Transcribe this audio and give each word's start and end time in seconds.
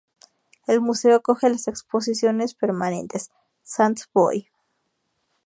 El 0.65 0.81
museo 0.81 1.15
acoge 1.15 1.47
las 1.47 1.67
exposiciones 1.67 2.55
permanentes 2.55 3.29
"Sant 3.61 3.99
Boi. 4.15 4.49